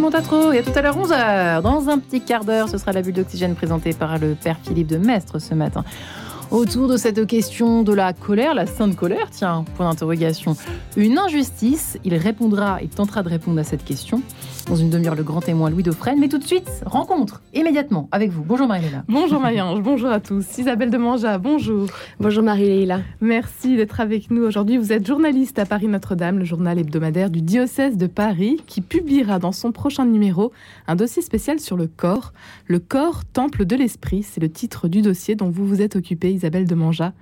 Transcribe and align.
Simon 0.00 0.10
Tatro. 0.10 0.52
Et 0.52 0.58
à 0.60 0.62
tout 0.62 0.72
à 0.74 0.80
l'heure 0.80 0.96
11h. 0.96 1.60
Dans 1.60 1.90
un 1.90 1.98
petit 1.98 2.22
quart 2.22 2.46
d'heure, 2.46 2.70
ce 2.70 2.78
sera 2.78 2.90
la 2.92 3.02
bulle 3.02 3.12
d'oxygène 3.12 3.54
présentée 3.54 3.92
par 3.92 4.16
le 4.16 4.34
père 4.34 4.56
Philippe 4.64 4.86
de 4.86 4.96
Mestre 4.96 5.38
ce 5.38 5.52
matin 5.52 5.84
autour 6.50 6.88
de 6.88 6.96
cette 6.96 7.26
question 7.26 7.82
de 7.82 7.92
la 7.92 8.12
colère, 8.12 8.54
la 8.54 8.66
sainte 8.66 8.96
colère, 8.96 9.30
tiens, 9.30 9.64
point 9.76 9.88
d'interrogation. 9.88 10.56
Une 10.96 11.18
injustice, 11.18 11.98
il 12.04 12.14
répondra, 12.14 12.78
il 12.82 12.88
tentera 12.88 13.22
de 13.22 13.28
répondre 13.28 13.60
à 13.60 13.64
cette 13.64 13.84
question. 13.84 14.22
Dans 14.66 14.76
une 14.76 14.90
demi-heure, 14.90 15.14
le 15.14 15.22
grand 15.22 15.40
témoin 15.40 15.70
Louis 15.70 15.82
Dauphren. 15.82 16.18
Mais 16.18 16.28
tout 16.28 16.38
de 16.38 16.44
suite, 16.44 16.68
rencontre, 16.84 17.40
immédiatement, 17.54 18.08
avec 18.12 18.30
vous. 18.30 18.42
Bonjour 18.42 18.66
Marie-Léla. 18.66 19.04
Bonjour 19.08 19.40
Marie-Ange, 19.40 19.80
bonjour 19.80 20.10
à 20.10 20.20
tous. 20.20 20.46
Isabelle 20.58 20.90
de 20.90 20.98
Manja, 20.98 21.38
bonjour. 21.38 21.86
Bonjour 22.18 22.42
Marie-Léla. 22.42 23.00
Merci 23.20 23.76
d'être 23.76 24.00
avec 24.00 24.30
nous 24.30 24.42
aujourd'hui. 24.42 24.76
Vous 24.76 24.92
êtes 24.92 25.06
journaliste 25.06 25.58
à 25.58 25.66
Paris 25.66 25.88
Notre-Dame, 25.88 26.38
le 26.38 26.44
journal 26.44 26.78
hebdomadaire 26.78 27.30
du 27.30 27.42
diocèse 27.42 27.96
de 27.96 28.06
Paris, 28.06 28.60
qui 28.66 28.80
publiera 28.80 29.38
dans 29.38 29.52
son 29.52 29.72
prochain 29.72 30.04
numéro 30.04 30.52
un 30.86 30.96
dossier 30.96 31.22
spécial 31.22 31.58
sur 31.58 31.76
le 31.76 31.86
corps. 31.86 32.32
Le 32.66 32.78
corps, 32.78 33.24
temple 33.24 33.64
de 33.64 33.76
l'esprit, 33.76 34.22
c'est 34.22 34.40
le 34.40 34.50
titre 34.50 34.88
du 34.88 35.02
dossier 35.02 35.34
dont 35.34 35.50
vous 35.50 35.66
vous 35.66 35.80
êtes 35.82 35.96
occupé, 35.96 36.30
Isabelle 36.40 36.66
de 36.66 36.74
Manja. 36.74 37.12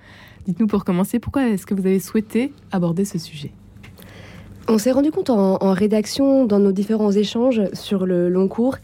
Dites-nous 0.47 0.69
pour 0.69 0.85
commencer, 0.85 1.19
pourquoi 1.19 1.49
est-ce 1.49 1.67
que 1.67 1.75
vous 1.75 1.87
avez 1.87 1.99
souhaité 1.99 2.53
aborder 2.71 3.05
ce 3.05 3.19
sujet? 3.19 3.51
On 4.69 4.79
s'est 4.79 4.93
rendu 4.93 5.11
compte 5.11 5.31
en, 5.31 5.73
rédaction, 5.73 6.45
dans 6.45 6.61
nos 6.61 6.71
différents 6.71 7.11
échanges 7.11 7.63
sur 7.73 8.07
le 8.07 8.29
long 8.29 8.47
cours, 8.47 8.77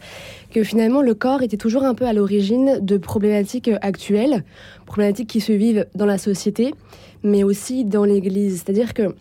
que 0.51 0.63
finalement 0.63 1.01
le 1.01 1.13
corps 1.13 1.41
était 1.41 1.57
toujours 1.57 1.83
un 1.83 1.93
peu 1.93 2.05
à 2.05 2.11
l'origine 2.11 2.79
de 2.81 2.97
problématiques 2.97 3.69
actuelles, 3.81 4.43
problématiques 4.85 5.29
qui 5.29 5.39
se 5.39 5.53
vivent 5.53 5.85
dans 5.95 6.07
la 6.07 6.17
société, 6.17 6.73
mais 7.23 7.43
aussi 7.43 7.85
dans 7.85 8.03
l'Église. 8.03 8.63
C'est-à-dire 8.65 8.93
que 8.93 9.15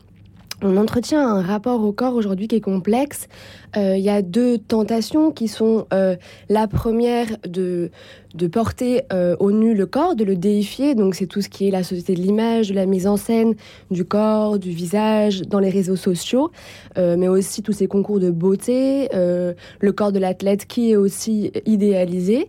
on 0.63 0.77
entretient 0.77 1.27
un 1.27 1.43
rapport 1.43 1.83
au 1.85 1.93
corps 1.93 2.15
aujourd'hui 2.15 2.49
qui 2.49 2.57
est 2.57 2.61
complexe. 2.61 3.29
Euh, 3.77 3.97
il 3.97 4.05
y 4.05 4.09
a 4.09 4.23
deux 4.23 4.59
tentations 4.59 5.33
qui 5.33 5.49
sont 5.49 5.87
euh, 5.93 6.17
la 6.49 6.69
première 6.69 7.27
de, 7.47 7.91
de 8.35 8.47
porter 8.47 9.03
euh, 9.13 9.35
au 9.41 9.51
nu 9.51 9.75
le 9.75 9.87
corps, 9.87 10.15
de 10.15 10.25
le 10.25 10.37
déifier. 10.37 10.95
Donc 10.95 11.17
c'est 11.17 11.27
tout 11.27 11.43
ce 11.43 11.49
qui 11.49 11.67
est 11.67 11.71
la 11.71 11.83
société 11.83 12.15
de 12.15 12.21
l'image, 12.21 12.69
de 12.69 12.75
la 12.75 12.87
mise 12.87 13.07
en 13.07 13.17
scène 13.17 13.55
du 13.91 14.05
corps, 14.05 14.59
du 14.59 14.71
visage 14.71 15.43
dans 15.43 15.59
les 15.59 15.71
réseaux 15.71 15.97
sociaux, 15.97 16.51
mais 16.97 17.29
aussi 17.29 17.63
tous 17.63 17.73
ces 17.73 17.87
concours 17.87 18.21
de 18.21 18.31
beauté, 18.31 19.09
le 19.13 19.93
corps 19.93 20.13
de 20.13 20.19
l'athlète 20.19 20.67
qui 20.67 20.93
est 20.93 20.97
aussi 20.97 21.53
idéalisé. 21.67 22.49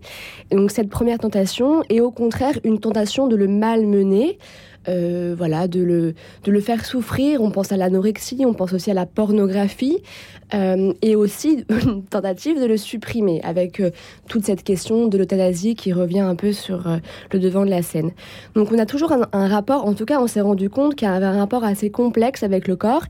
donc 0.52 0.72
cette 0.72 0.90
première 0.90 1.20
tentation 1.20 1.84
est 1.90 2.00
au 2.00 2.12
contraire 2.12 2.60
une 2.64 2.80
tentation 2.80 3.28
de 3.28 3.36
le 3.36 3.48
malmener. 3.48 4.38
Euh, 4.88 5.36
voilà, 5.38 5.68
de 5.68 5.82
le, 5.82 6.14
de 6.44 6.52
le 6.52 6.60
faire 6.62 6.86
souffrir. 6.86 7.42
On 7.42 7.52
pense 7.52 7.72
à 7.72 7.78
l'anorexie, 7.78 8.44
on 8.46 8.54
pense 8.54 8.74
aussi 8.74 8.92
à 8.92 8.94
la 8.94 9.06
pornographie, 9.06 9.98
euh, 10.54 10.94
et 11.02 11.16
aussi 11.16 11.66
une 11.86 12.04
tentative 12.04 12.60
de 12.60 12.66
le 12.66 12.78
supprimer, 12.78 13.42
avec 13.44 13.80
euh, 13.80 13.92
toute 14.28 14.46
cette 14.46 14.64
question 14.64 15.08
de 15.08 15.18
l'euthanasie 15.18 15.76
qui 15.76 15.92
revient 15.92 16.20
un 16.20 16.36
peu 16.36 16.52
sur 16.52 16.88
le 17.32 17.40
devant 17.40 17.66
de 17.66 17.70
la 17.70 17.82
scène. 17.82 18.12
Donc 18.54 18.72
on 18.72 18.78
a 18.78 18.86
toujours 18.86 19.12
un, 19.12 19.48
rapport, 19.48 19.86
en 19.86 19.94
tout 19.94 20.06
cas 20.06 20.20
on 20.20 20.28
s'est 20.28 20.42
rendu 20.42 20.70
compte 20.70 20.96
qu'il 20.96 21.08
y 21.08 21.12
avait 21.12 21.26
un 21.26 21.38
rapport 21.38 21.64
assez 21.64 21.90
complexe 21.90 22.44
avec 22.44 22.68
le 22.68 22.76
corps. 22.76 23.04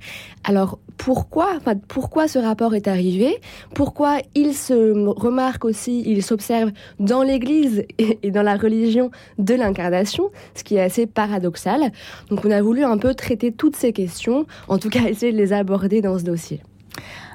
Alors 0.43 0.79
pourquoi, 0.97 1.59
pourquoi 1.87 2.27
ce 2.27 2.39
rapport 2.39 2.75
est 2.75 2.87
arrivé 2.87 3.37
Pourquoi 3.73 4.17
il 4.33 4.53
se 4.53 4.73
remarque 5.09 5.65
aussi, 5.65 6.03
il 6.05 6.23
s'observe 6.23 6.71
dans 6.99 7.23
l'Église 7.23 7.85
et 7.97 8.31
dans 8.31 8.43
la 8.43 8.55
religion 8.55 9.11
de 9.37 9.53
l'incarnation, 9.53 10.31
ce 10.53 10.63
qui 10.63 10.75
est 10.75 10.81
assez 10.81 11.05
paradoxal 11.05 11.91
donc 12.29 12.45
on 12.45 12.51
a 12.51 12.61
voulu 12.61 12.83
un 12.83 12.97
peu 12.97 13.13
traiter 13.13 13.51
toutes 13.51 13.75
ces 13.75 13.93
questions, 13.93 14.45
en 14.67 14.77
tout 14.77 14.89
cas 14.89 15.03
essayer 15.07 15.31
de 15.31 15.37
les 15.37 15.53
aborder 15.53 16.01
dans 16.01 16.17
ce 16.17 16.23
dossier. 16.23 16.61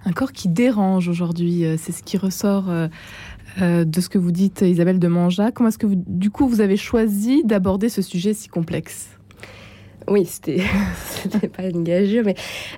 Un 0.04 0.12
corps 0.12 0.32
qui 0.32 0.48
dérange 0.48 1.08
aujourd'hui, 1.08 1.64
euh, 1.64 1.76
c'est 1.78 1.92
ce 1.92 2.02
qui 2.02 2.16
ressort 2.16 2.70
euh, 2.70 2.88
euh, 3.60 3.84
de 3.84 4.00
ce 4.00 4.08
que 4.08 4.18
vous 4.18 4.32
dites 4.32 4.62
Isabelle 4.62 4.98
de 4.98 5.08
Manja. 5.08 5.50
Comment 5.50 5.68
est-ce 5.68 5.78
que 5.78 5.86
vous, 5.86 6.02
du 6.06 6.30
coup 6.30 6.48
vous 6.48 6.62
avez 6.62 6.78
choisi 6.78 7.42
d'aborder 7.44 7.88
ce 7.88 8.00
sujet 8.00 8.32
si 8.32 8.48
complexe? 8.48 9.19
Oui, 10.10 10.26
c'était 10.26 10.60
c'était 11.06 11.48
pas 11.48 11.62
une 11.62 11.84
gageure, 11.84 12.24
mais 12.26 12.34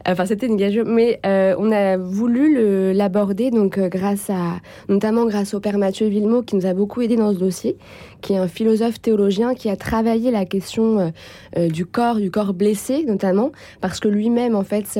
enfin 0.06 0.26
c'était 0.26 0.46
une 0.46 0.56
gageure, 0.56 0.84
mais 0.86 1.18
euh, 1.24 1.54
on 1.58 1.72
a 1.72 1.96
voulu 1.96 2.92
l'aborder 2.92 3.50
donc 3.50 3.78
euh, 3.78 3.88
grâce 3.88 4.28
à 4.28 4.60
notamment 4.88 5.24
grâce 5.24 5.54
au 5.54 5.60
père 5.60 5.78
Mathieu 5.78 6.08
Villemot 6.08 6.42
qui 6.42 6.56
nous 6.56 6.66
a 6.66 6.74
beaucoup 6.74 7.00
aidé 7.00 7.16
dans 7.16 7.32
ce 7.32 7.38
dossier, 7.38 7.78
qui 8.22 8.32
est 8.32 8.38
un 8.38 8.48
philosophe 8.48 9.00
théologien 9.00 9.54
qui 9.54 9.68
a 9.68 9.76
travaillé 9.76 10.30
la 10.30 10.46
question 10.46 11.12
euh, 11.56 11.68
du 11.68 11.84
corps, 11.84 12.16
du 12.16 12.30
corps 12.30 12.54
blessé 12.54 13.04
notamment, 13.04 13.52
parce 13.80 14.00
que 14.00 14.08
lui-même 14.08 14.54
en 14.54 14.64
fait 14.64 14.98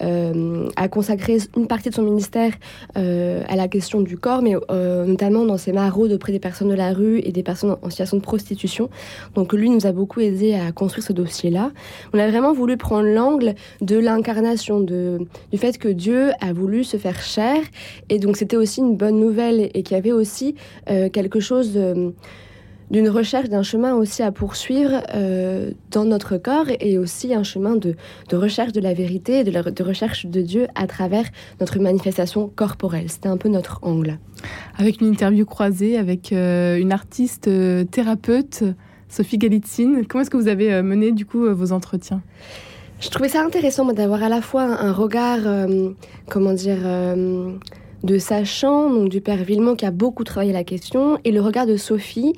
a 0.00 0.88
consacré 0.88 1.38
une 1.56 1.66
partie 1.66 1.90
de 1.90 1.94
son 1.94 2.02
ministère 2.02 2.52
à 2.94 3.56
la 3.56 3.68
question 3.68 4.00
du 4.00 4.16
corps, 4.16 4.42
mais 4.42 4.54
notamment 5.06 5.44
dans 5.44 5.58
ses 5.58 5.72
maraudes 5.72 6.12
auprès 6.12 6.32
des 6.32 6.38
personnes 6.38 6.68
de 6.68 6.74
la 6.74 6.92
rue 6.92 7.20
et 7.20 7.32
des 7.32 7.42
personnes 7.42 7.76
en 7.82 7.90
situation 7.90 8.16
de 8.16 8.22
prostitution. 8.22 8.88
Donc 9.34 9.52
lui 9.52 9.70
nous 9.70 9.86
a 9.86 9.92
beaucoup 9.92 10.20
aidé 10.20 10.54
à 10.54 10.72
construire 10.72 11.04
ce 11.04 11.12
dossier 11.12 11.50
là 11.50 11.72
On 12.12 12.18
a 12.18 12.28
vraiment 12.28 12.52
voulu 12.52 12.76
prendre 12.76 13.08
l'angle 13.08 13.54
de 13.80 13.98
l'incarnation, 13.98 14.80
du 14.80 15.26
fait 15.56 15.78
que 15.78 15.88
Dieu 15.88 16.30
a 16.40 16.52
voulu 16.52 16.84
se 16.84 16.96
faire 16.96 17.20
chair. 17.20 17.58
Et 18.08 18.18
donc 18.18 18.36
c'était 18.36 18.56
aussi 18.56 18.80
une 18.80 18.96
bonne 18.96 19.18
nouvelle 19.18 19.70
et 19.74 19.82
qu'il 19.82 19.96
y 19.96 19.98
avait 19.98 20.12
aussi 20.12 20.54
euh, 20.90 21.08
quelque 21.08 21.40
chose... 21.40 21.78
d'une 22.90 23.08
recherche, 23.08 23.48
d'un 23.48 23.62
chemin 23.62 23.94
aussi 23.94 24.22
à 24.22 24.32
poursuivre 24.32 25.02
euh, 25.14 25.70
dans 25.90 26.04
notre 26.04 26.36
corps 26.36 26.66
et 26.80 26.98
aussi 26.98 27.34
un 27.34 27.42
chemin 27.42 27.76
de, 27.76 27.96
recherche 28.32 28.72
de 28.72 28.80
la 28.80 28.94
vérité, 28.94 29.44
de, 29.44 29.70
de 29.70 29.82
recherche 29.82 30.26
de 30.26 30.40
Dieu 30.40 30.66
à 30.74 30.86
travers 30.86 31.24
notre 31.60 31.78
manifestation 31.78 32.50
corporelle. 32.54 33.08
C'était 33.08 33.28
un 33.28 33.36
peu 33.36 33.48
notre 33.48 33.80
angle. 33.82 34.18
Avec 34.78 35.00
une 35.00 35.08
interview 35.08 35.44
croisée 35.44 35.98
avec 35.98 36.32
euh, 36.32 36.76
une 36.76 36.92
artiste 36.92 37.50
thérapeute 37.90 38.64
Sophie 39.08 39.38
Galitzine, 39.38 40.06
comment 40.06 40.22
est-ce 40.22 40.30
que 40.30 40.36
vous 40.36 40.48
avez 40.48 40.72
euh, 40.72 40.82
mené 40.82 41.12
du 41.12 41.26
coup 41.26 41.44
euh, 41.44 41.54
vos 41.54 41.72
entretiens? 41.72 42.22
Je 43.00 43.08
trouvais 43.10 43.28
ça 43.28 43.42
intéressant 43.44 43.84
d'avoir 43.92 44.22
à 44.22 44.28
la 44.28 44.40
fois 44.40 44.62
un 44.62 44.92
regard, 44.92 45.40
euh, 45.44 45.90
comment 46.28 46.54
dire, 46.54 46.78
de 48.02 48.18
sachant, 48.18 48.90
donc 48.90 49.08
du 49.08 49.20
père 49.20 49.42
Villemont 49.42 49.74
qui 49.74 49.86
a 49.86 49.90
beaucoup 49.90 50.24
travaillé 50.24 50.52
la 50.52 50.64
question, 50.64 51.18
et 51.24 51.32
le 51.32 51.40
regard 51.40 51.66
de 51.66 51.76
Sophie 51.76 52.34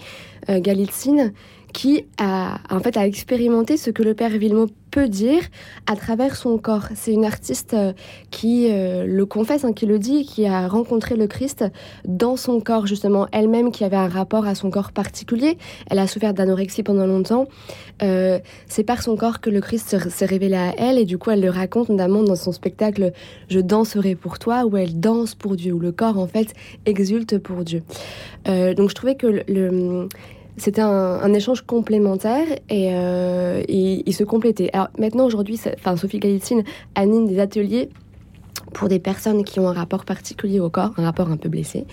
Galitzine 0.49 1.33
qui 1.73 2.07
a 2.19 2.61
en 2.71 2.81
fait 2.81 2.97
a 2.97 3.07
expérimenté 3.07 3.77
ce 3.77 3.91
que 3.91 4.03
le 4.03 4.15
père 4.15 4.31
Villemot 4.31 4.69
dire 5.07 5.43
à 5.87 5.95
travers 5.95 6.37
son 6.37 6.59
corps. 6.59 6.89
C'est 6.95 7.13
une 7.13 7.25
artiste 7.25 7.75
euh, 7.75 7.93
qui 8.31 8.69
euh, 8.71 9.07
le 9.07 9.27
confesse, 9.27 9.65
hein, 9.65 9.73
qui 9.73 9.87
le 9.87 9.99
dit, 9.99 10.25
qui 10.25 10.47
a 10.47 10.67
rencontré 10.67 11.17
le 11.17 11.27
Christ 11.27 11.65
dans 12.07 12.37
son 12.37 12.61
corps 12.61 12.87
justement, 12.87 13.29
elle-même 13.33 13.71
qui 13.71 13.85
avait 13.85 13.97
un 13.97 14.09
rapport 14.09 14.47
à 14.47 14.55
son 14.55 14.71
corps 14.71 14.93
particulier. 14.93 15.59
Elle 15.91 15.99
a 15.99 16.07
souffert 16.07 16.35
d'anorexie 16.35 16.83
pendant 16.83 17.07
longtemps. 17.07 17.47
Euh, 18.03 18.39
c'est 18.67 18.85
par 18.85 19.03
son 19.03 19.17
corps 19.17 19.41
que 19.41 19.51
le 19.51 19.61
Christ 19.61 20.09
s'est 20.09 20.27
révélé 20.27 20.57
à 20.57 20.75
elle 20.79 20.99
et 20.99 21.05
du 21.05 21.19
coup 21.19 21.31
elle 21.31 21.41
le 21.41 21.51
raconte 21.51 21.89
notamment 21.89 22.23
dans 22.23 22.37
son 22.37 22.53
spectacle 22.53 23.13
Je 23.49 23.61
danserai 23.61 24.15
pour 24.15 24.39
toi 24.39 24.65
où 24.65 24.77
elle 24.77 24.99
danse 24.99 25.35
pour 25.35 25.57
Dieu, 25.57 25.73
où 25.73 25.79
le 25.79 25.93
corps 25.93 26.19
en 26.19 26.27
fait 26.27 26.55
exulte 26.87 27.39
pour 27.39 27.65
Dieu. 27.65 27.83
donc 28.47 28.89
je 28.89 28.95
trouvais 28.95 29.17
que 29.17 29.27
le 29.27 30.09
c'était 30.59 30.81
un, 30.81 31.33
échange 31.35 31.63
complémentaire 31.63 32.47
et, 32.69 32.91
euh, 32.93 33.63
il 33.69 34.13
se 34.13 34.25
complétait. 34.25 34.71
Alors 34.73 34.89
maintenant, 34.99 35.25
aujourd'hui, 35.25 35.59
Sophie 35.97 36.19
Galitzine 36.19 36.65
anime 36.95 37.27
des 37.27 37.39
ateliers 37.39 37.89
pour 38.73 38.89
des 38.89 38.99
personnes 38.99 39.45
qui 39.45 39.61
ont 39.61 39.69
un 39.69 39.73
rapport 39.73 40.05
particulier 40.05 40.61
au 40.61 40.71
corps, 40.71 40.93
un 40.97 41.05
rapport 41.05 41.31
un 41.31 41.37
peu 41.37 41.49
blessé. 41.49 41.87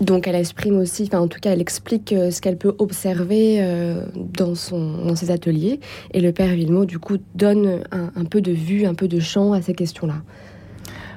Donc 0.00 0.26
elle 0.26 0.34
exprime 0.34 0.78
aussi, 0.78 1.04
enfin 1.04 1.20
en 1.20 1.28
tout 1.28 1.38
cas 1.38 1.52
elle 1.52 1.60
explique 1.60 2.12
euh, 2.12 2.32
ce 2.32 2.40
qu'elle 2.40 2.56
peut 2.56 2.74
observer 2.78 3.58
euh, 3.60 4.04
dans, 4.16 4.56
son, 4.56 5.04
dans 5.04 5.14
ses 5.14 5.30
ateliers. 5.30 5.78
Et 6.12 6.20
le 6.20 6.32
père 6.32 6.48
Villemot 6.48 6.86
du 6.86 6.98
coup 6.98 7.18
donne 7.34 7.82
un 7.92 8.24
peu 8.24 8.40
de 8.40 8.52
vue, 8.52 8.84
un 8.84 8.94
peu 8.94 9.06
de 9.06 9.20
champ 9.20 9.52
à 9.52 9.62
ces 9.62 9.74
questions-là 9.74 10.22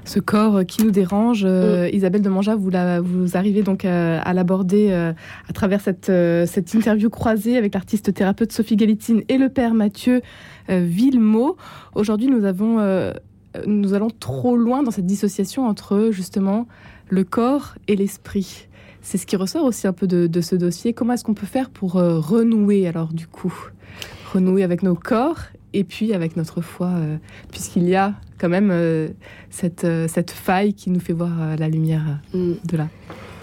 ce 0.05 0.19
corps 0.19 0.65
qui 0.65 0.83
nous 0.83 0.91
dérange. 0.91 1.43
Euh, 1.45 1.87
mm. 1.87 1.95
Isabelle 1.95 2.21
de 2.21 2.29
Manja, 2.29 2.55
vous, 2.55 2.71
vous 3.03 3.37
arrivez 3.37 3.63
donc 3.63 3.85
à, 3.85 4.33
l'aborder 4.33 4.89
euh, 4.91 5.13
à 5.49 5.53
travers 5.53 5.81
cette, 5.81 6.09
euh, 6.09 6.45
cette 6.45 6.73
interview 6.73 7.09
croisée 7.09 7.57
avec 7.57 7.73
l'artiste 7.73 8.13
thérapeute 8.13 8.51
Sophie 8.51 8.75
Galitine 8.75 9.23
et 9.29 9.37
le 9.37 9.49
père 9.49 9.73
Mathieu 9.73 10.21
Villemot. 10.67 11.57
Aujourd'hui, 11.93 12.27
nous 12.27 12.43
avons, 12.45 12.79
nous 13.67 13.93
allons 13.93 14.09
trop 14.09 14.57
loin 14.57 14.81
dans 14.81 14.91
cette 14.91 15.05
dissociation 15.05 15.67
entre 15.67 16.09
justement 16.11 16.67
le 17.09 17.23
corps 17.23 17.75
et 17.87 17.95
l'esprit. 17.95 18.67
C'est 19.01 19.19
ce 19.19 19.27
qui 19.27 19.35
ressort 19.35 19.63
aussi 19.63 19.85
un 19.85 19.93
peu 19.93 20.07
de, 20.07 20.25
de 20.25 20.41
ce 20.41 20.55
dossier. 20.55 20.93
Comment 20.93 21.13
est-ce 21.13 21.23
qu'on 21.23 21.35
peut 21.35 21.45
faire 21.45 21.69
pour 21.69 21.93
renouer 21.93 22.87
alors 22.87 23.13
du 23.13 23.27
coup? 23.27 23.53
Renouer 24.33 24.63
avec 24.63 24.81
nos 24.81 24.95
corps 24.95 25.39
et 25.75 25.83
puis 25.83 26.13
avec 26.13 26.37
notre 26.37 26.61
foi, 26.61 26.87
euh, 26.87 27.17
puisqu'il 27.51 27.87
y 27.87 27.95
a 27.95 28.13
quand 28.39 28.47
même 28.47 28.69
euh, 28.71 29.09
cette, 29.49 29.83
euh, 29.83 30.07
cette 30.07 30.31
faille 30.31 30.73
qui 30.73 30.89
nous 30.89 31.01
fait 31.01 31.13
voir 31.13 31.57
la 31.59 31.67
lumière 31.67 32.19
mm. 32.33 32.53
de 32.63 32.77
là. 32.77 32.87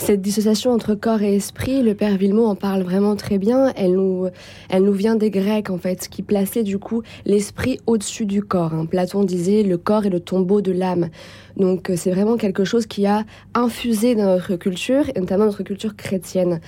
Cette 0.04 0.20
dissociation 0.20 0.72
entre 0.72 0.96
corps 0.96 1.22
et 1.22 1.36
esprit, 1.36 1.80
le 1.80 1.94
père 1.94 2.16
Villemot 2.16 2.46
en 2.46 2.56
parle 2.56 2.82
vraiment 2.82 3.14
très 3.14 3.38
bien. 3.38 3.72
Elle 3.76 3.92
nous, 3.92 4.26
elle 4.68 4.82
nous 4.82 4.92
vient 4.92 5.14
des 5.14 5.30
Grecs, 5.30 5.70
en 5.70 5.78
fait, 5.78 6.08
qui 6.08 6.22
plaçaient 6.22 6.64
du 6.64 6.80
coup 6.80 7.02
l'esprit 7.24 7.78
au-dessus 7.86 8.26
du 8.26 8.42
corps. 8.42 8.74
Hein. 8.74 8.86
Platon 8.86 9.22
disait 9.22 9.62
le 9.62 9.78
corps 9.78 10.04
est 10.04 10.10
le 10.10 10.18
tombeau 10.18 10.60
de 10.60 10.72
l'âme. 10.72 11.08
Donc 11.56 11.88
euh, 11.88 11.94
c'est 11.96 12.10
vraiment 12.10 12.36
quelque 12.36 12.64
chose 12.64 12.86
qui 12.86 13.06
a 13.06 13.24
infusé 13.54 14.16
dans 14.16 14.24
notre 14.24 14.56
culture, 14.56 15.04
et 15.14 15.20
notamment 15.20 15.44
notre 15.44 15.62
culture 15.62 15.94
chrétienne. 15.94 16.60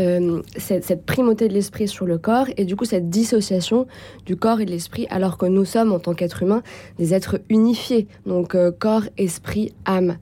Euh, 0.00 0.42
cette, 0.56 1.06
primauté 1.06 1.46
de 1.46 1.54
l'esprit 1.54 1.86
sur 1.86 2.06
le 2.06 2.18
corps, 2.18 2.46
et 2.56 2.64
du 2.64 2.74
coup 2.74 2.84
cette 2.84 3.08
dissociation 3.08 3.86
du 4.26 4.34
corps 4.34 4.60
et 4.60 4.64
de 4.64 4.70
l'esprit, 4.72 5.06
alors 5.10 5.38
que 5.38 5.46
nous 5.46 5.64
sommes, 5.64 5.92
en 5.92 6.00
tant 6.00 6.14
qu'êtres 6.14 6.42
humains, 6.42 6.64
des 6.98 7.14
êtres 7.14 7.38
unifiés. 7.50 8.08
Donc 8.26 8.56
euh, 8.56 8.72
corps, 8.76 9.04
esprit, 9.16 9.72
âme. 9.84 10.16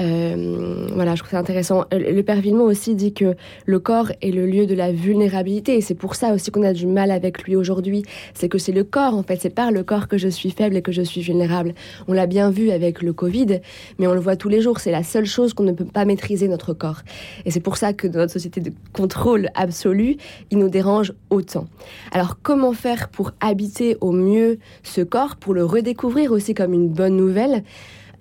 Euh, 0.00 0.88
voilà, 0.92 1.14
je 1.14 1.20
trouve 1.20 1.30
ça 1.30 1.38
intéressant. 1.38 1.84
Euh, 1.92 2.12
le 2.12 2.22
père 2.22 2.40
Villemot 2.40 2.64
aussi 2.64 2.94
dit 2.94 3.12
que 3.12 3.34
le 3.64 3.78
corps 3.78 4.10
est 4.22 4.30
le 4.30 4.46
lieu 4.46 4.66
de 4.66 4.74
la 4.74 4.92
vulnérabilité. 4.92 5.76
Et 5.76 5.80
c'est 5.80 5.94
pour 5.94 6.14
ça 6.14 6.34
aussi 6.34 6.50
qu'on 6.50 6.62
a 6.62 6.72
du 6.72 6.86
mal 6.86 7.10
avec 7.10 7.42
lui 7.44 7.56
aujourd'hui. 7.56 8.02
C'est 8.34 8.48
que 8.48 8.58
c'est 8.58 8.72
le 8.72 8.84
corps, 8.84 9.14
en 9.14 9.22
fait. 9.22 9.40
C'est 9.40 9.50
par 9.50 9.70
le 9.70 9.82
corps 9.82 10.08
que 10.08 10.18
je 10.18 10.28
suis 10.28 10.50
faible 10.50 10.76
et 10.76 10.82
que 10.82 10.92
je 10.92 11.02
suis 11.02 11.20
vulnérable. 11.20 11.74
On 12.08 12.12
l'a 12.12 12.26
bien 12.26 12.50
vu 12.50 12.70
avec 12.70 13.02
le 13.02 13.12
Covid, 13.12 13.60
mais 13.98 14.06
on 14.06 14.14
le 14.14 14.20
voit 14.20 14.36
tous 14.36 14.48
les 14.48 14.60
jours. 14.60 14.80
C'est 14.80 14.90
la 14.90 15.02
seule 15.02 15.26
chose 15.26 15.54
qu'on 15.54 15.64
ne 15.64 15.72
peut 15.72 15.84
pas 15.84 16.04
maîtriser, 16.04 16.48
notre 16.48 16.74
corps. 16.74 17.02
Et 17.44 17.50
c'est 17.50 17.60
pour 17.60 17.76
ça 17.76 17.92
que 17.92 18.06
dans 18.06 18.20
notre 18.20 18.32
société 18.32 18.60
de 18.60 18.72
contrôle 18.92 19.48
absolu, 19.54 20.16
il 20.50 20.58
nous 20.58 20.68
dérange 20.68 21.12
autant. 21.30 21.66
Alors, 22.12 22.38
comment 22.42 22.72
faire 22.72 23.08
pour 23.08 23.32
habiter 23.40 23.96
au 24.00 24.12
mieux 24.12 24.58
ce 24.82 25.00
corps, 25.00 25.36
pour 25.36 25.54
le 25.54 25.64
redécouvrir 25.64 26.32
aussi 26.32 26.54
comme 26.54 26.72
une 26.72 26.88
bonne 26.88 27.16
nouvelle? 27.16 27.62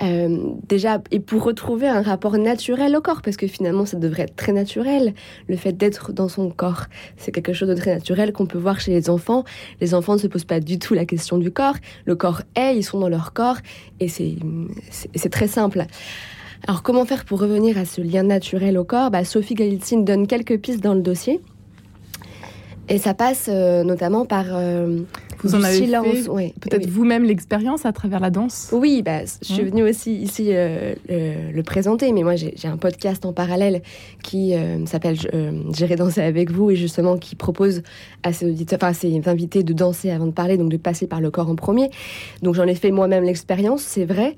Euh, 0.02 0.52
déjà, 0.68 1.02
et 1.12 1.20
pour 1.20 1.44
retrouver 1.44 1.88
un 1.88 2.02
rapport 2.02 2.38
naturel 2.38 2.96
au 2.96 3.02
corps, 3.02 3.22
parce 3.22 3.38
que 3.38 3.48
finalement, 3.48 3.86
ça 3.86 3.98
devrait 3.98 4.24
être 4.24 4.36
très 4.36 4.52
naturel, 4.52 5.14
le 5.48 5.56
fait 5.56 5.74
d'être 5.74 6.12
dans 6.12 6.28
son 6.28 6.50
corps. 6.50 6.86
C'est 7.18 7.32
quelque 7.32 7.54
chose 7.54 7.70
de 7.70 7.76
très 7.76 7.94
naturel 7.94 8.34
qu'on 8.34 8.46
peut 8.46 8.58
voir 8.58 8.80
chez 8.80 8.92
les 8.92 9.10
enfants. 9.10 9.44
Les 9.82 9.94
enfants 9.94 10.14
ne 10.14 10.20
se 10.20 10.28
posent 10.28 10.46
pas 10.46 10.60
du 10.60 10.80
tout 10.80 10.94
la 10.94 11.06
question 11.06 11.38
du 11.38 11.52
corps. 11.52 11.76
Le 12.06 12.16
corps 12.16 12.42
est, 12.56 12.76
ils 12.76 12.84
sont 12.84 13.00
dans 13.00 13.10
leur 13.10 13.34
corps, 13.34 13.58
et 14.00 14.08
c'est 14.08 15.30
très 15.30 15.48
simple. 15.48 15.86
Alors, 16.68 16.82
comment 16.82 17.06
faire 17.06 17.26
pour 17.26 17.40
revenir 17.40 17.78
à 17.78 17.86
ce 17.86 18.02
lien 18.02 18.24
naturel 18.24 18.78
au 18.78 18.84
corps? 18.84 19.12
Bah, 19.12 19.24
Sophie 19.24 19.54
Galitzine 19.54 20.04
donne 20.04 20.26
quelques 20.26 20.60
pistes 20.60 20.82
dans 20.82 20.94
le 20.94 21.02
dossier. 21.02 21.40
Et 22.88 22.98
ça 22.98 23.14
passe 23.14 23.50
euh, 23.50 23.84
notamment 23.84 24.26
par 24.26 24.46
euh, 24.52 25.00
vous 25.46 25.56
en 25.56 25.64
avez 25.64 25.86
fait 25.86 26.54
peut-être 26.60 26.90
vous-même 26.90 27.24
l'expérience 27.24 27.86
à 27.86 27.92
travers 27.92 28.20
la 28.20 28.30
danse 28.30 28.70
Oui, 28.72 29.02
bah, 29.04 29.20
je 29.42 29.54
suis 29.54 29.64
venue 29.64 29.84
aussi 29.84 30.16
ici 30.16 30.50
euh, 30.50 30.96
le, 31.08 31.62
présenter, 31.64 32.12
mais 32.12 32.24
moi 32.24 32.36
j'ai 32.36 32.68
un 32.68 32.78
podcast 32.78 33.26
en 33.26 33.34
parallèle 33.34 33.82
qui 34.24 34.54
euh, 34.54 34.86
s'appelle 34.86 35.18
J'irai 35.74 35.96
danser 35.96 36.22
avec 36.22 36.52
vous 36.52 36.72
et 36.72 36.76
justement 36.76 37.18
qui 37.18 37.36
propose 37.36 37.82
à 38.24 38.34
ses 38.34 38.50
auditeurs, 38.50 38.80
enfin 38.82 38.90
à 38.90 38.94
ses 38.94 39.28
invités 39.28 39.64
de 39.64 39.74
danser 39.74 40.12
avant 40.12 40.28
de 40.28 40.32
parler, 40.32 40.58
donc 40.58 40.70
de 40.70 40.78
passer 40.78 41.08
par 41.08 41.22
le 41.22 41.32
corps 41.32 41.50
en 41.50 41.56
premier. 41.56 41.90
Donc 42.42 42.56
j'en 42.56 42.66
ai 42.66 42.76
fait 42.76 42.92
moi-même 42.92 43.24
l'expérience, 43.24 43.82
c'est 43.82 44.06
vrai. 44.06 44.36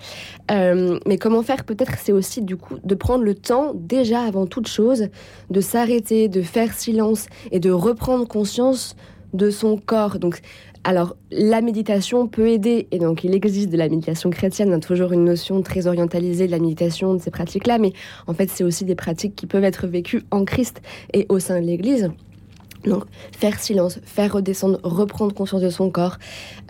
mais 0.49 1.17
comment 1.17 1.43
faire 1.43 1.63
Peut-être 1.63 1.93
c'est 2.01 2.11
aussi 2.11 2.41
du 2.41 2.55
coup 2.55 2.75
de 2.83 2.95
prendre 2.95 3.23
le 3.23 3.33
temps 3.33 3.73
déjà 3.75 4.21
avant 4.21 4.45
toute 4.45 4.67
chose 4.67 5.07
de 5.49 5.61
s'arrêter, 5.61 6.27
de 6.27 6.41
faire 6.41 6.73
silence 6.73 7.27
et 7.51 7.59
de 7.59 7.71
reprendre 7.71 8.27
conscience 8.37 8.95
de 9.33 9.49
son 9.49 9.77
corps. 9.77 10.19
Donc 10.19 10.41
alors, 10.83 11.15
la 11.31 11.61
méditation 11.61 12.27
peut 12.27 12.49
aider, 12.49 12.87
et 12.91 12.99
donc 12.99 13.23
il 13.23 13.33
existe 13.33 13.69
de 13.69 13.77
la 13.77 13.89
méditation 13.89 14.29
chrétienne, 14.29 14.69
on 14.71 14.77
a 14.77 14.79
toujours 14.79 15.11
une 15.11 15.25
notion 15.25 15.61
très 15.63 15.87
orientalisée 15.87 16.45
de 16.45 16.51
la 16.51 16.59
méditation, 16.59 17.15
de 17.15 17.19
ces 17.19 17.31
pratiques-là, 17.31 17.79
mais 17.79 17.93
en 18.27 18.33
fait, 18.33 18.49
c'est 18.49 18.63
aussi 18.63 18.85
des 18.85 18.95
pratiques 18.95 19.35
qui 19.35 19.47
peuvent 19.47 19.63
être 19.63 19.87
vécues 19.87 20.21
en 20.29 20.45
Christ 20.45 20.81
et 21.13 21.25
au 21.29 21.39
sein 21.39 21.59
de 21.59 21.65
l'Église. 21.65 22.11
Donc, 22.85 23.03
faire 23.31 23.59
silence, 23.59 23.99
faire 24.05 24.33
redescendre, 24.33 24.79
reprendre 24.83 25.33
conscience 25.33 25.61
de 25.61 25.69
son 25.69 25.89
corps, 25.89 26.17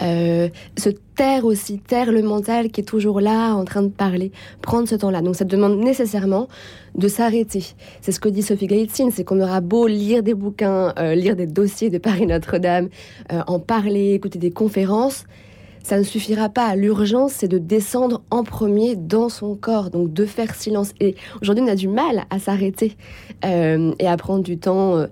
euh, 0.01 0.49
se 0.77 0.89
taire 1.15 1.45
aussi, 1.45 1.79
taire 1.79 2.11
le 2.11 2.21
mental 2.21 2.69
qui 2.69 2.81
est 2.81 2.85
toujours 2.85 3.19
là 3.19 3.53
en 3.53 3.65
train 3.65 3.81
de 3.81 3.89
parler, 3.89 4.31
prendre 4.61 4.87
ce 4.87 4.95
temps-là. 4.95 5.21
Donc, 5.21 5.35
ça 5.35 5.45
demande 5.45 5.77
nécessairement 5.79 6.47
de 6.95 7.07
s'arrêter. 7.07 7.63
C'est 8.01 8.11
ce 8.11 8.19
que 8.19 8.29
dit 8.29 8.41
Sophie 8.41 8.67
Galitzine, 8.67 9.11
c'est 9.11 9.23
qu'on 9.23 9.41
aura 9.41 9.61
beau 9.61 9.87
lire 9.87 10.23
des 10.23 10.33
bouquins, 10.33 10.93
euh, 10.97 11.15
lire 11.15 11.35
des 11.35 11.47
dossiers 11.47 11.89
de 11.89 11.97
Paris 11.97 12.25
Notre-Dame, 12.25 12.89
euh, 13.31 13.41
en 13.47 13.59
parler, 13.59 14.13
écouter 14.13 14.39
des 14.39 14.51
conférences, 14.51 15.25
ça 15.83 15.97
ne 15.97 16.03
suffira 16.03 16.49
pas. 16.49 16.75
L'urgence, 16.75 17.31
c'est 17.31 17.47
de 17.47 17.59
descendre 17.59 18.21
en 18.29 18.43
premier 18.43 18.97
dans 18.97 19.29
son 19.29 19.55
corps, 19.55 19.89
donc 19.89 20.11
de 20.11 20.25
faire 20.25 20.53
silence. 20.53 20.91
Et 20.99 21.15
aujourd'hui, 21.41 21.63
on 21.63 21.69
a 21.69 21.75
du 21.75 21.87
mal 21.87 22.25
à 22.29 22.39
s'arrêter 22.39 22.97
et 23.43 24.07
à 24.07 24.17
prendre 24.17 24.43
du 24.43 24.57
temps 24.57 25.05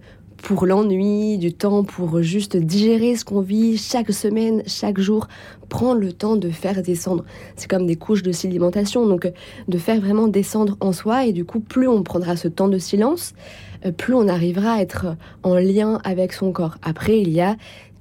pour 0.46 0.68
l'ennui, 0.68 1.40
du 1.40 1.54
temps 1.54 1.84
pour 1.84 2.22
juste 2.22 2.56
digérer 2.56 3.16
ce 3.16 3.26
qu'on 3.26 3.42
vit 3.42 3.80
chaque 3.80 4.12
semaine, 4.12 4.62
chaque 4.68 5.00
jour, 5.00 5.28
prendre 5.70 6.00
le 6.00 6.14
temps 6.14 6.36
de 6.36 6.52
faire 6.52 6.84
descendre. 6.84 7.26
C'est 7.56 7.68
comme 7.68 7.88
des 7.88 7.96
couches 7.96 8.22
de 8.22 8.32
sédimentation, 8.32 9.08
donc 9.08 9.26
euh, 9.26 9.32
de 9.68 9.78
faire 9.80 10.00
vraiment 10.00 10.28
descendre 10.28 10.78
en 10.82 10.92
soi, 10.92 11.26
et 11.26 11.34
du 11.34 11.46
coup, 11.46 11.62
plus 11.62 11.88
on 11.88 12.04
prendra 12.04 12.36
ce 12.36 12.48
temps 12.48 12.68
de 12.68 12.78
silence, 12.78 13.34
euh, 13.88 13.92
plus 13.92 14.14
on 14.14 14.28
arrivera 14.28 14.74
à 14.74 14.82
être 14.82 15.16
en 15.42 15.56
lien 15.56 16.00
avec 16.04 16.32
son 16.32 16.52
corps. 16.52 16.78
Après, 16.84 17.20
il 17.20 17.30
y 17.30 17.42
a 17.42 17.56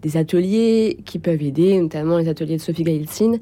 des 0.05 0.19
ateliers 0.19 0.99
qui 1.06 1.19
peuvent 1.19 1.43
aider, 1.43 1.81
notamment 1.81 2.19
les 2.19 2.29
ateliers 2.29 2.59
de 2.59 2.61
Sophie 2.61 2.85
Gailsin, 2.85 3.39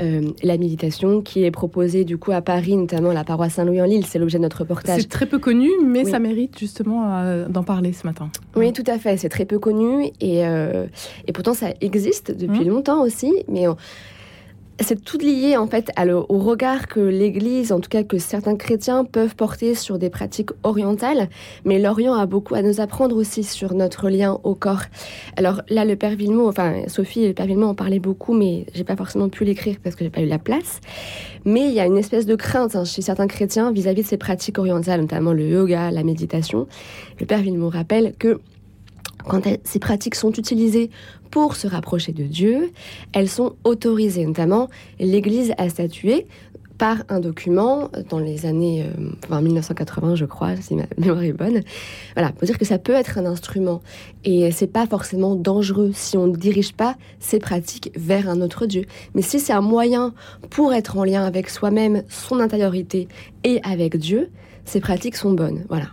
euh, 0.00 0.30
la 0.42 0.56
méditation 0.56 1.20
qui 1.20 1.44
est 1.44 1.50
proposée 1.50 2.04
du 2.04 2.18
coup 2.18 2.30
à 2.30 2.40
Paris, 2.40 2.76
notamment 2.76 3.10
à 3.10 3.14
la 3.14 3.24
paroisse 3.24 3.54
Saint-Louis 3.54 3.82
en 3.82 3.84
Lille. 3.84 4.06
C'est 4.06 4.20
l'objet 4.20 4.38
de 4.38 4.44
notre 4.44 4.60
reportage. 4.60 5.00
C'est 5.00 5.08
très 5.08 5.26
peu 5.26 5.38
connu, 5.38 5.68
mais 5.84 6.04
ça 6.04 6.20
mérite 6.20 6.56
justement 6.58 7.18
euh, 7.18 7.48
d'en 7.48 7.64
parler 7.64 7.92
ce 7.92 8.06
matin. 8.06 8.30
Oui, 8.54 8.72
tout 8.72 8.84
à 8.86 8.98
fait. 8.98 9.16
C'est 9.16 9.28
très 9.28 9.44
peu 9.44 9.58
connu 9.58 10.10
et, 10.20 10.46
euh, 10.46 10.86
et 11.26 11.32
pourtant 11.32 11.52
ça 11.52 11.74
existe 11.80 12.30
depuis 12.30 12.64
mmh. 12.64 12.68
longtemps 12.68 13.02
aussi, 13.02 13.32
mais 13.48 13.66
c'est 14.80 15.02
tout 15.02 15.18
lié 15.18 15.56
en 15.56 15.66
fait 15.66 15.90
au 16.28 16.38
regard 16.38 16.88
que 16.88 17.00
l'Église, 17.00 17.72
en 17.72 17.80
tout 17.80 17.88
cas 17.88 18.02
que 18.02 18.18
certains 18.18 18.56
chrétiens 18.56 19.04
peuvent 19.04 19.36
porter 19.36 19.74
sur 19.74 19.98
des 19.98 20.10
pratiques 20.10 20.50
orientales, 20.62 21.28
mais 21.64 21.78
l'Orient 21.78 22.14
a 22.14 22.26
beaucoup 22.26 22.54
à 22.54 22.62
nous 22.62 22.80
apprendre 22.80 23.16
aussi 23.16 23.44
sur 23.44 23.74
notre 23.74 24.08
lien 24.08 24.38
au 24.42 24.54
corps. 24.54 24.82
Alors 25.36 25.62
là, 25.68 25.84
le 25.84 25.96
Père 25.96 26.16
Villemot, 26.16 26.48
enfin 26.48 26.82
Sophie 26.88 27.24
et 27.24 27.28
le 27.28 27.34
Père 27.34 27.46
Villemot 27.46 27.68
en 27.68 27.74
parlaient 27.74 28.00
beaucoup, 28.00 28.34
mais 28.34 28.66
j'ai 28.74 28.84
pas 28.84 28.96
forcément 28.96 29.28
pu 29.28 29.44
l'écrire 29.44 29.76
parce 29.82 29.94
que 29.94 30.04
j'ai 30.04 30.10
pas 30.10 30.22
eu 30.22 30.26
la 30.26 30.38
place. 30.38 30.80
Mais 31.44 31.68
il 31.68 31.72
y 31.72 31.80
a 31.80 31.86
une 31.86 31.98
espèce 31.98 32.26
de 32.26 32.34
crainte 32.34 32.74
hein, 32.74 32.84
chez 32.84 33.02
certains 33.02 33.26
chrétiens 33.26 33.70
vis-à-vis 33.70 34.00
-vis 34.00 34.04
de 34.04 34.08
ces 34.08 34.16
pratiques 34.16 34.58
orientales, 34.58 35.00
notamment 35.00 35.32
le 35.32 35.46
yoga, 35.46 35.90
la 35.90 36.02
méditation. 36.02 36.66
Le 37.20 37.26
Père 37.26 37.40
Villemot 37.40 37.68
rappelle 37.68 38.14
que 38.18 38.40
quand 39.26 39.42
ces 39.64 39.78
pratiques 39.78 40.14
sont 40.14 40.32
utilisées 40.32 40.90
pour 41.30 41.56
se 41.56 41.66
rapprocher 41.66 42.12
de 42.12 42.24
Dieu, 42.24 42.72
elles 43.12 43.28
sont 43.28 43.56
autorisées. 43.64 44.24
Notamment, 44.24 44.68
l'Église 44.98 45.52
a 45.58 45.68
statué 45.68 46.26
par 46.78 47.04
un 47.08 47.20
document 47.20 47.88
dans 48.08 48.18
les 48.18 48.46
années 48.46 48.84
1980, 49.30 50.12
euh, 50.12 50.16
je 50.16 50.24
crois, 50.24 50.56
si 50.56 50.74
ma 50.74 50.84
mémoire 50.98 51.22
est 51.22 51.32
bonne. 51.32 51.62
Voilà, 52.14 52.32
pour 52.32 52.46
dire 52.46 52.58
que 52.58 52.64
ça 52.64 52.78
peut 52.78 52.92
être 52.92 53.18
un 53.18 53.26
instrument 53.26 53.80
et 54.24 54.50
c'est 54.50 54.66
pas 54.66 54.86
forcément 54.86 55.34
dangereux 55.36 55.92
si 55.94 56.16
on 56.16 56.26
ne 56.26 56.36
dirige 56.36 56.74
pas 56.74 56.96
ces 57.20 57.38
pratiques 57.38 57.92
vers 57.96 58.28
un 58.28 58.40
autre 58.40 58.66
Dieu. 58.66 58.84
Mais 59.14 59.22
si 59.22 59.40
c'est 59.40 59.52
un 59.52 59.60
moyen 59.60 60.14
pour 60.50 60.74
être 60.74 60.96
en 60.98 61.04
lien 61.04 61.24
avec 61.24 61.48
soi-même, 61.48 62.02
son 62.08 62.40
intériorité 62.40 63.08
et 63.44 63.60
avec 63.62 63.96
Dieu, 63.96 64.30
ces 64.64 64.80
pratiques 64.80 65.16
sont 65.16 65.32
bonnes. 65.32 65.64
Voilà. 65.68 65.86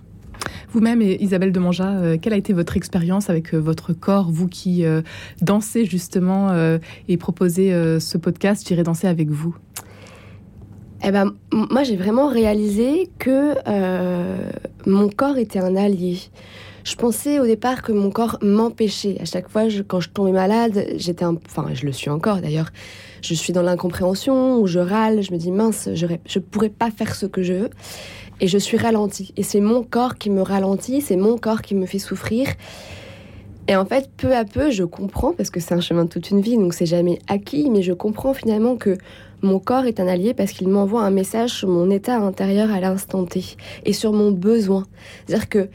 Vous-même, 0.72 1.01
Isabelle 1.01 1.51
de 1.51 1.60
Manja, 1.60 1.89
euh, 1.89 2.17
quelle 2.22 2.34
a 2.34 2.38
été 2.38 2.53
votre 2.53 2.77
expérience 2.77 3.29
avec 3.29 3.53
euh, 3.53 3.58
votre 3.58 3.93
corps, 3.93 4.31
vous 4.31 4.48
qui 4.48 4.86
euh, 4.86 5.01
dansez 5.41 5.86
justement 5.86 6.31
et 7.08 7.17
proposez 7.17 7.72
ce 8.00 8.17
podcast 8.17 8.67
J'irai 8.67 8.84
danser 8.84 9.08
avec 9.08 9.29
vous? 9.29 9.55
Eh 11.03 11.12
ben, 11.12 11.34
moi, 11.51 11.84
j'ai 11.84 11.96
vraiment 11.96 12.27
réalisé 12.27 13.10
que 13.20 13.55
mon 14.86 15.10
corps 15.10 15.38
était 15.38 15.60
un 15.60 15.75
allié. 15.75 16.20
Je 16.84 16.96
pensais 16.96 17.39
au 17.39 17.46
départ 17.46 17.81
que 17.81 17.91
mon 17.91 18.10
corps 18.10 18.38
m'empêchait. 18.41 19.17
À 19.20 19.25
chaque 19.25 19.50
fois, 19.50 19.63
quand 19.88 20.00
je 20.00 20.10
tombais 20.10 20.31
malade, 20.31 20.86
j'étais, 20.96 21.25
enfin, 21.25 21.67
je 21.74 21.86
le 21.86 21.91
suis 21.91 22.10
encore 22.10 22.41
d'ailleurs. 22.41 22.72
Je 23.22 23.34
suis 23.34 23.53
dans 23.53 23.62
l'incompréhension 23.62 24.60
ou 24.60 24.67
je 24.67 24.79
râle. 24.79 25.22
Je 25.22 25.31
me 25.31 25.38
dis 25.38 25.51
mince, 25.51 25.89
je 25.93 26.05
ne 26.08 26.39
pourrais 26.39 26.70
pas 26.70 26.89
faire 26.89 27.15
ce 27.15 27.25
que 27.25 27.43
je 27.43 27.53
veux 27.53 27.70
et 28.42 28.48
je 28.48 28.58
suis 28.58 28.78
ralentie. 28.78 29.34
Et 29.38 29.44
c'est 29.44 29.62
mon 29.62 29.84
corps 29.84 30.16
qui 30.16 30.30
me 30.30 30.42
ralentit, 30.42 31.00
c'est 31.00 31.16
mon 31.16 31.38
corps 31.38 31.62
qui 31.62 31.76
me 31.76 31.86
fait 31.86 32.00
souffrir. 32.00 32.48
Et 33.68 33.76
en 33.76 33.86
fait, 33.86 34.10
peu 34.18 34.36
à 34.36 34.44
peu, 34.44 34.72
je 34.72 34.84
comprends, 34.84 35.32
parce 35.32 35.52
que 35.52 35.60
c'est 35.60 35.76
un 35.76 35.80
chemin 35.80 36.06
de 36.06 36.10
toute 36.10 36.32
une 36.32 36.42
vie, 36.42 36.58
donc 36.58 36.74
c'est 36.74 36.88
jamais 36.88 37.20
acquis, 37.28 37.70
mais 37.70 37.84
je 37.84 37.94
comprends 37.94 38.34
finalement 38.34 38.76
que 38.76 38.98
mon 39.44 39.60
corps 39.60 39.86
est 39.86 40.00
un 40.00 40.08
allié 40.08 40.34
parce 40.34 40.52
qu'il 40.52 40.68
m'envoie 40.68 41.04
un 41.04 41.12
message 41.12 41.52
sur 41.52 41.70
mon 41.70 41.90
état 41.90 42.18
intérieur 42.18 42.72
à 42.72 42.80
l'instant 42.80 43.26
T 43.26 43.44
et 43.86 43.94
sur 43.94 44.12
mon 44.12 44.32
besoin. 44.32 44.86
C'est-à-dire 45.26 45.48
que 45.48 45.70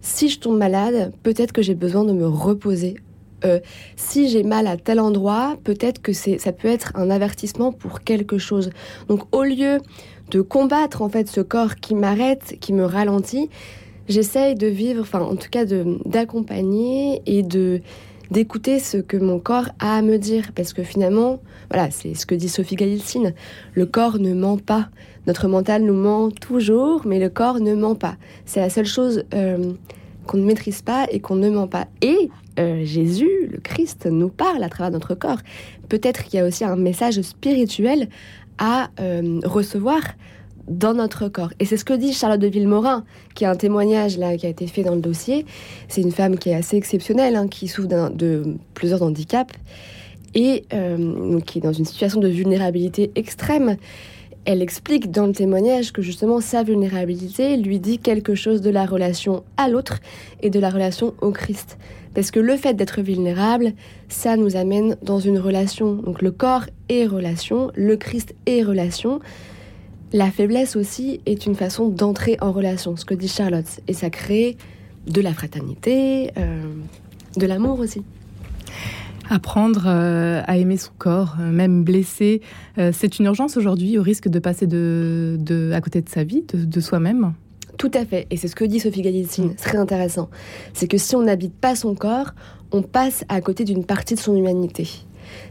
si 0.00 0.28
je 0.28 0.38
tombe 0.38 0.56
malade, 0.56 1.12
peut-être 1.22 1.52
que 1.52 1.62
j'ai 1.62 1.74
besoin 1.74 2.04
de 2.04 2.12
me 2.12 2.26
reposer 2.26 2.94
euh, 3.44 3.60
si 3.96 4.28
j'ai 4.28 4.42
mal 4.42 4.66
à 4.66 4.76
tel 4.76 5.00
endroit, 5.00 5.56
peut-être 5.64 6.00
que 6.00 6.12
c'est, 6.12 6.38
ça 6.38 6.52
peut 6.52 6.68
être 6.68 6.92
un 6.94 7.10
avertissement 7.10 7.72
pour 7.72 8.00
quelque 8.00 8.38
chose. 8.38 8.70
Donc 9.08 9.22
au 9.32 9.42
lieu 9.42 9.78
de 10.30 10.40
combattre 10.40 11.02
en 11.02 11.08
fait 11.08 11.28
ce 11.28 11.40
corps 11.40 11.76
qui 11.76 11.94
m'arrête, 11.94 12.56
qui 12.60 12.72
me 12.72 12.84
ralentit, 12.84 13.50
j'essaye 14.08 14.54
de 14.54 14.66
vivre, 14.66 15.02
enfin 15.02 15.20
en 15.20 15.36
tout 15.36 15.48
cas 15.50 15.64
d'accompagner 15.64 17.22
et 17.26 17.42
de 17.42 17.80
d'écouter 18.30 18.78
ce 18.78 18.96
que 18.96 19.18
mon 19.18 19.38
corps 19.38 19.68
a 19.78 19.96
à 19.96 20.02
me 20.02 20.16
dire. 20.16 20.52
Parce 20.54 20.72
que 20.72 20.82
finalement, 20.82 21.40
voilà, 21.70 21.90
c'est 21.90 22.14
ce 22.14 22.24
que 22.24 22.34
dit 22.34 22.48
Sophie 22.48 22.76
Galitzine, 22.76 23.34
le 23.74 23.86
corps 23.86 24.18
ne 24.18 24.32
ment 24.32 24.56
pas. 24.56 24.88
Notre 25.26 25.48
mental 25.48 25.82
nous 25.82 25.94
ment 25.94 26.30
toujours, 26.30 27.02
mais 27.06 27.20
le 27.20 27.28
corps 27.28 27.60
ne 27.60 27.74
ment 27.74 27.94
pas. 27.94 28.16
C'est 28.46 28.60
la 28.60 28.70
seule 28.70 28.86
chose 28.86 29.24
euh, 29.34 29.72
qu'on 30.26 30.38
ne 30.38 30.44
maîtrise 30.44 30.82
pas 30.82 31.06
et 31.10 31.20
qu'on 31.20 31.36
ne 31.36 31.50
ment 31.50 31.68
pas. 31.68 31.86
Et 32.00 32.30
euh, 32.58 32.84
Jésus, 32.84 33.48
le 33.50 33.58
Christ, 33.58 34.06
nous 34.06 34.28
parle 34.28 34.62
à 34.62 34.68
travers 34.68 34.90
notre 34.90 35.14
corps. 35.14 35.38
Peut-être 35.88 36.24
qu'il 36.24 36.38
y 36.38 36.42
a 36.42 36.46
aussi 36.46 36.64
un 36.64 36.76
message 36.76 37.20
spirituel 37.22 38.08
à 38.58 38.90
euh, 39.00 39.40
recevoir 39.44 40.00
dans 40.68 40.94
notre 40.94 41.28
corps. 41.28 41.52
Et 41.58 41.64
c'est 41.64 41.76
ce 41.76 41.84
que 41.84 41.94
dit 41.94 42.12
Charlotte 42.12 42.40
de 42.40 42.46
Villemorin, 42.46 43.04
qui 43.34 43.44
a 43.44 43.50
un 43.50 43.56
témoignage 43.56 44.16
là 44.16 44.36
qui 44.36 44.46
a 44.46 44.48
été 44.48 44.66
fait 44.66 44.82
dans 44.82 44.94
le 44.94 45.00
dossier. 45.00 45.44
C'est 45.88 46.02
une 46.02 46.12
femme 46.12 46.38
qui 46.38 46.50
est 46.50 46.54
assez 46.54 46.76
exceptionnelle, 46.76 47.36
hein, 47.36 47.48
qui 47.48 47.68
souffre 47.68 47.88
de 47.88 48.56
plusieurs 48.74 49.02
handicaps 49.02 49.54
et 50.34 50.64
euh, 50.72 51.40
qui 51.40 51.58
est 51.58 51.62
dans 51.62 51.72
une 51.72 51.84
situation 51.84 52.20
de 52.20 52.28
vulnérabilité 52.28 53.10
extrême. 53.14 53.76
Elle 54.44 54.60
explique 54.60 55.12
dans 55.12 55.26
le 55.26 55.32
témoignage 55.32 55.92
que 55.92 56.02
justement 56.02 56.40
sa 56.40 56.64
vulnérabilité 56.64 57.56
lui 57.56 57.78
dit 57.78 57.98
quelque 57.98 58.34
chose 58.34 58.60
de 58.60 58.70
la 58.70 58.86
relation 58.86 59.44
à 59.56 59.68
l'autre 59.68 60.00
et 60.40 60.50
de 60.50 60.58
la 60.58 60.68
relation 60.68 61.14
au 61.20 61.30
Christ. 61.30 61.78
Parce 62.14 62.30
que 62.30 62.40
le 62.40 62.56
fait 62.56 62.74
d'être 62.74 63.02
vulnérable, 63.02 63.72
ça 64.08 64.36
nous 64.36 64.56
amène 64.56 64.96
dans 65.02 65.20
une 65.20 65.38
relation. 65.38 65.94
Donc 65.94 66.22
le 66.22 66.32
corps 66.32 66.66
est 66.88 67.06
relation, 67.06 67.70
le 67.74 67.96
Christ 67.96 68.34
est 68.46 68.62
relation. 68.62 69.20
La 70.12 70.30
faiblesse 70.30 70.76
aussi 70.76 71.20
est 71.24 71.46
une 71.46 71.54
façon 71.54 71.88
d'entrer 71.88 72.36
en 72.40 72.52
relation, 72.52 72.96
ce 72.96 73.04
que 73.04 73.14
dit 73.14 73.28
Charlotte. 73.28 73.80
Et 73.86 73.94
ça 73.94 74.10
crée 74.10 74.56
de 75.06 75.20
la 75.20 75.32
fraternité, 75.32 76.32
euh, 76.36 76.62
de 77.36 77.46
l'amour 77.46 77.78
aussi. 77.78 78.02
Apprendre 79.30 79.84
euh, 79.86 80.42
à 80.46 80.56
aimer 80.56 80.76
son 80.76 80.92
corps, 80.98 81.36
euh, 81.40 81.50
même 81.50 81.84
blessé, 81.84 82.40
c'est 82.92 83.18
une 83.18 83.26
urgence 83.26 83.56
aujourd'hui 83.56 83.98
au 83.98 84.02
risque 84.02 84.28
de 84.28 84.38
passer 84.38 84.66
de, 84.66 85.70
à 85.74 85.80
côté 85.80 86.02
de 86.02 86.08
sa 86.08 86.24
vie, 86.24 86.44
de, 86.52 86.80
soi-même 86.80 87.34
tout 87.78 87.90
à 87.94 88.04
fait, 88.04 88.28
et 88.30 88.36
c'est 88.36 88.46
ce 88.46 88.54
que 88.54 88.66
dit 88.66 88.78
Sophie 88.78 89.02
Galitzine, 89.02 89.46
mm. 89.46 89.54
très 89.56 89.78
intéressant. 89.78 90.28
C'est 90.72 90.86
que 90.86 90.98
si 90.98 91.16
on 91.16 91.22
n'habite 91.22 91.54
pas 91.54 91.74
son 91.74 91.96
corps, 91.96 92.32
on 92.70 92.82
passe 92.82 93.24
à 93.28 93.40
côté 93.40 93.64
d'une 93.64 93.84
partie 93.84 94.14
de 94.14 94.20
son 94.20 94.36
humanité 94.36 94.86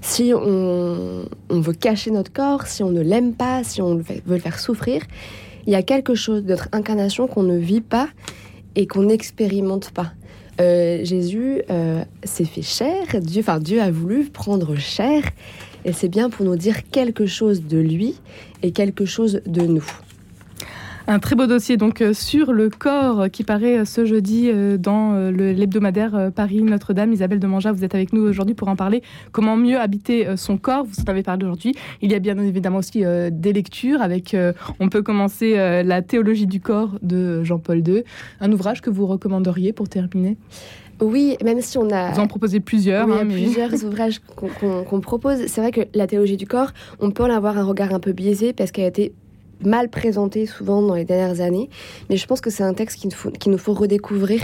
si 0.01 0.33
on, 0.33 1.25
veut 1.49 1.73
cacher 1.73 2.11
notre 2.11 2.31
corps, 2.31 2.67
si 2.67 2.83
on 2.83 2.89
ne 2.89 3.01
l'aime 3.01 3.33
pas, 3.33 3.63
si 3.63 3.81
on 3.81 3.95
veut 3.97 4.21
le 4.25 4.39
faire 4.39 4.59
souffrir, 4.59 5.03
il 5.65 5.73
y 5.73 5.75
a 5.75 5.83
quelque 5.83 6.15
chose 6.15 6.43
de 6.43 6.49
notre 6.49 6.69
incarnation 6.71 7.27
qu'on 7.27 7.43
ne 7.43 7.57
vit 7.57 7.81
pas 7.81 8.09
et 8.75 8.87
qu'on 8.87 9.03
n'expérimente 9.03 9.91
pas. 9.91 10.13
Euh, 10.61 11.03
Jésus 11.03 11.63
euh, 11.71 12.03
s'est 12.23 12.45
fait 12.45 12.61
chair, 12.61 13.19
Dieu, 13.19 13.41
enfin 13.41 13.59
Dieu 13.59 13.81
a 13.81 13.89
voulu 13.89 14.25
prendre 14.25 14.75
chair, 14.75 15.23
et 15.85 15.91
c'est 15.91 16.07
bien 16.07 16.29
pour 16.29 16.45
nous 16.45 16.55
dire 16.55 16.87
quelque 16.91 17.25
chose 17.25 17.63
de 17.63 17.79
lui 17.79 18.19
et 18.61 18.71
quelque 18.71 19.05
chose 19.05 19.41
de 19.47 19.61
nous. 19.61 19.85
Un 21.11 21.19
très 21.19 21.35
beau 21.35 21.45
dossier 21.45 21.75
donc 21.75 22.01
euh, 22.01 22.13
sur 22.13 22.53
le 22.53 22.69
corps 22.69 23.29
qui 23.29 23.43
paraît 23.43 23.79
euh, 23.79 23.85
ce 23.85 24.05
jeudi 24.05 24.49
euh, 24.49 24.77
dans 24.77 25.13
l'hebdomadaire 25.29 26.31
Paris 26.33 26.61
Notre-Dame. 26.63 27.11
Isabelle 27.11 27.41
de 27.41 27.47
Manja, 27.47 27.73
vous 27.73 27.83
êtes 27.83 27.93
avec 27.93 28.13
nous 28.13 28.21
aujourd'hui 28.21 28.55
pour 28.55 28.69
en 28.69 28.77
parler. 28.77 29.03
Comment 29.33 29.57
mieux 29.57 29.77
habiter 29.77 30.25
son 30.37 30.57
corps? 30.57 30.85
Vous 30.85 31.03
en 31.05 31.09
avez 31.09 31.21
parlé 31.21 31.43
aujourd'hui. 31.43 31.75
Il 32.01 32.09
y 32.09 32.15
a 32.15 32.19
bien 32.19 32.37
évidemment 32.37 32.77
aussi 32.77 33.03
des 33.03 33.51
lectures 33.53 34.01
avec, 34.01 34.35
on 34.79 34.87
peut 34.87 35.01
commencer 35.01 35.55
la 35.83 36.01
théologie 36.01 36.47
du 36.47 36.61
corps 36.61 36.97
de 37.01 37.43
Jean-Paul 37.43 37.85
II, 37.85 38.03
un 38.39 38.51
ouvrage 38.51 38.81
que 38.81 38.89
vous 38.89 39.05
recommanderiez 39.05 39.73
pour 39.73 39.89
terminer? 39.89 40.37
Oui, 41.01 41.35
même 41.43 41.61
si 41.61 41.77
on 41.77 41.89
a. 41.89 42.11
Vous 42.11 42.19
en 42.19 42.27
proposez 42.27 42.59
plusieurs. 42.59 43.07
Oui, 43.07 43.15
hein, 43.19 43.25
plusieurs 43.25 43.73
ouvrages 43.83 44.21
qu'on 44.35 45.01
propose. 45.01 45.47
C'est 45.47 45.59
vrai 45.59 45.71
que 45.71 45.81
la 45.95 46.07
théologie 46.07 46.37
du 46.37 46.45
corps, 46.45 46.71
on 46.99 47.11
peut 47.11 47.23
en 47.23 47.29
avoir 47.29 47.57
un 47.57 47.63
regard 47.63 47.93
un 47.93 47.99
peu 47.99 48.13
biaisé 48.13 48.53
parce 48.53 48.71
qu'elle 48.71 48.85
a 48.85 48.89
été 48.89 49.13
mal 49.63 49.89
présenté 49.89 50.45
souvent 50.45 50.81
dans 50.81 50.95
les 50.95 51.05
dernières 51.05 51.41
années. 51.41 51.69
Mais 52.09 52.17
je 52.17 52.25
pense 52.27 52.41
que 52.41 52.49
c'est 52.49 52.63
un 52.63 52.73
texte 52.73 52.99
qu'il 52.99 53.51
nous 53.51 53.57
faut 53.57 53.73
redécouvrir 53.73 54.41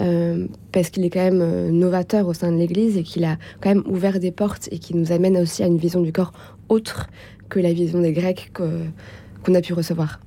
euh, 0.00 0.46
parce 0.72 0.90
qu'il 0.90 1.04
est 1.04 1.10
quand 1.10 1.24
même 1.24 1.42
euh, 1.42 1.70
novateur 1.70 2.28
au 2.28 2.34
sein 2.34 2.52
de 2.52 2.56
l'Église 2.56 2.96
et 2.96 3.02
qu'il 3.02 3.24
a 3.24 3.36
quand 3.60 3.70
même 3.70 3.84
ouvert 3.86 4.20
des 4.20 4.30
portes 4.30 4.68
et 4.70 4.78
qui 4.78 4.94
nous 4.94 5.10
amène 5.12 5.36
aussi 5.36 5.62
à 5.62 5.66
une 5.66 5.78
vision 5.78 6.00
du 6.00 6.12
corps 6.12 6.32
autre 6.68 7.08
que 7.48 7.58
la 7.58 7.72
vision 7.72 8.00
des 8.00 8.12
Grecs 8.12 8.52
qu'on 8.52 9.54
a 9.54 9.60
pu 9.60 9.72
recevoir. 9.72 10.20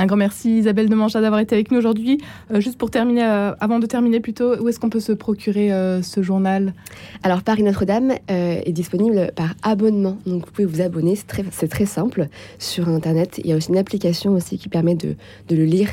Un 0.00 0.06
grand 0.06 0.16
merci 0.16 0.56
Isabelle 0.56 0.88
de 0.88 0.94
Mancha 0.94 1.20
d'avoir 1.20 1.42
été 1.42 1.54
avec 1.54 1.70
nous 1.70 1.76
aujourd'hui. 1.76 2.22
Euh, 2.50 2.58
juste 2.58 2.78
pour 2.78 2.90
terminer, 2.90 3.22
euh, 3.22 3.52
avant 3.60 3.78
de 3.78 3.84
terminer 3.84 4.18
plutôt, 4.20 4.56
où 4.56 4.66
est-ce 4.66 4.80
qu'on 4.80 4.88
peut 4.88 4.98
se 4.98 5.12
procurer 5.12 5.74
euh, 5.74 6.00
ce 6.00 6.22
journal? 6.22 6.72
Alors 7.22 7.42
Paris 7.42 7.62
Notre-Dame 7.62 8.14
est 8.28 8.72
disponible 8.72 9.30
par 9.36 9.52
abonnement, 9.62 10.16
donc 10.24 10.46
vous 10.46 10.52
pouvez 10.52 10.64
vous 10.64 10.80
abonner, 10.80 11.16
c'est 11.16 11.26
très, 11.26 11.68
très, 11.68 11.84
simple 11.84 12.28
sur 12.58 12.88
Internet. 12.88 13.42
Il 13.44 13.50
y 13.50 13.52
a 13.52 13.56
aussi 13.56 13.68
une 13.68 13.76
application 13.76 14.32
aussi 14.32 14.56
qui 14.56 14.70
permet 14.70 14.94
de, 14.94 15.16
de 15.48 15.56
le 15.56 15.66
lire 15.66 15.90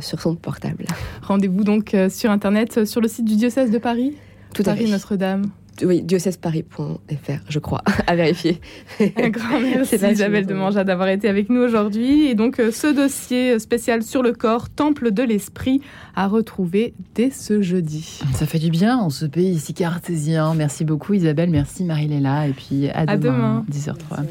sur 0.00 0.20
son 0.20 0.34
portable. 0.34 0.86
Rendez-vous 1.22 1.62
donc 1.62 1.94
sur 2.08 2.32
Internet, 2.32 2.86
sur 2.86 3.00
le 3.00 3.06
site 3.06 3.24
du 3.24 3.36
diocèse 3.36 3.70
de 3.70 3.78
Paris? 3.78 4.16
Tout 4.52 4.64
Paris 4.64 4.90
Notre-Dame 4.90 5.44
oui, 5.82 6.02
diocèseparis.fr, 6.02 7.40
je 7.48 7.58
crois, 7.58 7.82
à 8.06 8.14
vérifier. 8.14 8.60
Un 9.00 9.30
grand 9.30 9.60
merci 9.62 9.96
Isabelle 9.96 10.46
de 10.46 10.54
Manja 10.54 10.84
d'avoir 10.84 11.08
été 11.08 11.28
avec 11.28 11.50
nous 11.50 11.60
aujourd'hui. 11.60 12.26
Et 12.26 12.34
donc, 12.34 12.60
euh, 12.60 12.70
ce 12.70 12.86
dossier 12.86 13.58
spécial 13.58 14.02
sur 14.02 14.22
le 14.22 14.32
corps, 14.32 14.70
Temple 14.70 15.10
de 15.10 15.22
l'Esprit, 15.22 15.80
à 16.14 16.28
retrouver 16.28 16.94
dès 17.14 17.30
ce 17.30 17.62
jeudi. 17.62 18.20
Ça 18.34 18.46
fait 18.46 18.58
du 18.58 18.70
bien 18.70 18.98
en 18.98 19.10
ce 19.10 19.26
pays 19.26 19.58
si 19.58 19.74
cartésien. 19.74 20.54
Merci 20.54 20.84
beaucoup 20.84 21.14
Isabelle, 21.14 21.50
merci 21.50 21.84
Marie-Léla. 21.84 22.48
Et 22.48 22.52
puis 22.52 22.88
à, 22.90 23.16
demain, 23.16 23.64
10h03. 23.70 24.24